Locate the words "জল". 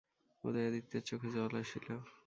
1.35-1.53